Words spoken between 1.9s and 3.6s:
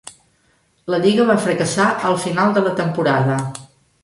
al final de la temporada.